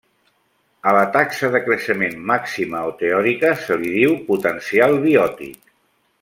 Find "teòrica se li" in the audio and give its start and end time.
3.03-3.93